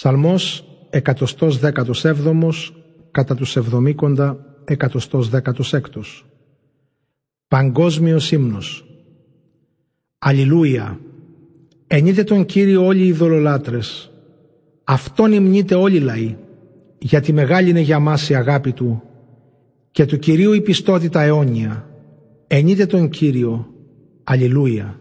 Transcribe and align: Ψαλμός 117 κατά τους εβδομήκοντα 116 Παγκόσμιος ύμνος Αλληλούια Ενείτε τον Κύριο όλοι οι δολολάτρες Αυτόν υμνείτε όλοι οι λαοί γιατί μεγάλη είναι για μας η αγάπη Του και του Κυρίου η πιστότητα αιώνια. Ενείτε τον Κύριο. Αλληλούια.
Ψαλμός 0.00 0.64
117 0.90 1.02
κατά 3.10 3.34
τους 3.34 3.56
εβδομήκοντα 3.56 4.38
116 4.64 5.52
Παγκόσμιος 7.48 8.32
ύμνος 8.32 8.84
Αλληλούια 10.18 11.00
Ενείτε 11.86 12.24
τον 12.24 12.44
Κύριο 12.44 12.86
όλοι 12.86 13.06
οι 13.06 13.12
δολολάτρες 13.12 14.10
Αυτόν 14.84 15.32
υμνείτε 15.32 15.74
όλοι 15.74 15.96
οι 15.96 16.00
λαοί 16.00 16.36
γιατί 16.98 17.32
μεγάλη 17.32 17.70
είναι 17.70 17.80
για 17.80 17.98
μας 17.98 18.28
η 18.28 18.34
αγάπη 18.34 18.72
Του 18.72 19.02
και 19.90 20.06
του 20.06 20.18
Κυρίου 20.18 20.52
η 20.52 20.60
πιστότητα 20.60 21.22
αιώνια. 21.22 21.88
Ενείτε 22.46 22.86
τον 22.86 23.08
Κύριο. 23.08 23.66
Αλληλούια. 24.24 25.00